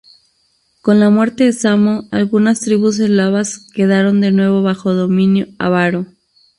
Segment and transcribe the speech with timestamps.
[0.81, 6.07] Con la muerte de Samo, algunas tribus eslavas quedaron de nuevo bajo dominio ávaro.